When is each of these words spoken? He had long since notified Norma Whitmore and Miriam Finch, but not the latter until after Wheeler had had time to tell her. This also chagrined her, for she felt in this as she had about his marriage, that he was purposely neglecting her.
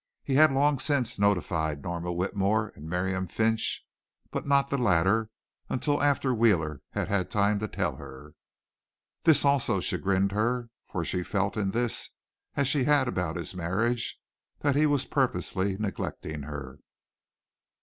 He 0.23 0.33
had 0.33 0.51
long 0.51 0.79
since 0.79 1.19
notified 1.19 1.83
Norma 1.83 2.11
Whitmore 2.11 2.71
and 2.73 2.89
Miriam 2.89 3.27
Finch, 3.27 3.85
but 4.31 4.47
not 4.47 4.69
the 4.69 4.77
latter 4.79 5.29
until 5.69 6.01
after 6.01 6.33
Wheeler 6.33 6.81
had 6.93 7.07
had 7.07 7.29
time 7.29 7.59
to 7.59 7.67
tell 7.67 7.97
her. 7.97 8.33
This 9.25 9.45
also 9.45 9.79
chagrined 9.79 10.31
her, 10.31 10.71
for 10.87 11.05
she 11.05 11.21
felt 11.21 11.55
in 11.55 11.69
this 11.69 12.09
as 12.55 12.67
she 12.67 12.85
had 12.85 13.07
about 13.07 13.35
his 13.35 13.53
marriage, 13.53 14.19
that 14.61 14.75
he 14.75 14.87
was 14.87 15.05
purposely 15.05 15.77
neglecting 15.77 16.41
her. 16.41 16.79